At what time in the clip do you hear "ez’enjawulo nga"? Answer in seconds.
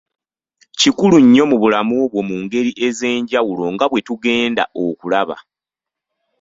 2.87-3.85